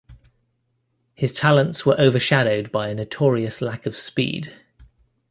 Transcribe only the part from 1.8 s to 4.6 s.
were overshadowed by a notorious lack of speed.